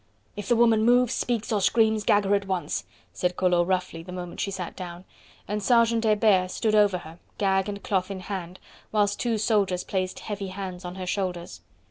[0.35, 4.11] "If the woman moves, speaks or screams, gag her at once!" said Collot roughly the
[4.11, 5.05] moment she sat down,
[5.47, 8.59] and Sergeant Hebert stood over her, gag and cloth in hand,
[8.91, 11.61] whilst two soldiers placed heavy hands on her shoulders.